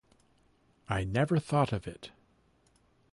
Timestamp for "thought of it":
1.37-2.09